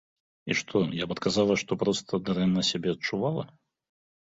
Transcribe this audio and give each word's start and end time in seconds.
І 0.53 0.55
што, 0.61 0.81
я 1.01 1.05
б 1.11 1.15
адказала, 1.17 1.59
што 1.65 1.71
проста 1.85 2.23
дрэнна 2.33 2.61
сябе 2.75 2.89
адчувала? 2.99 3.51